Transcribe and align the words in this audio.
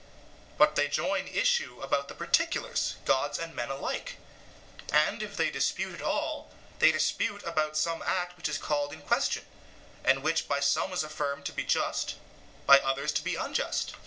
SOCRATES: 0.01 0.55
But 0.57 0.75
they 0.77 0.87
join 0.87 1.27
issue 1.27 1.79
about 1.83 2.07
the 2.07 2.15
particulars 2.15 2.95
gods 3.05 3.37
and 3.37 3.53
men 3.53 3.69
alike; 3.69 4.17
and, 4.91 5.21
if 5.21 5.37
they 5.37 5.51
dispute 5.51 5.93
at 5.93 6.01
all, 6.01 6.49
they 6.79 6.91
dispute 6.91 7.43
about 7.43 7.77
some 7.77 8.01
act 8.03 8.35
which 8.35 8.49
is 8.49 8.57
called 8.57 8.93
in 8.93 9.03
question, 9.03 9.45
and 10.03 10.23
which 10.23 10.47
by 10.47 10.59
some 10.59 10.91
is 10.91 11.03
affirmed 11.03 11.45
to 11.45 11.53
be 11.53 11.63
just, 11.63 12.15
by 12.65 12.79
others 12.79 13.11
to 13.11 13.23
be 13.23 13.35
unjust. 13.35 13.93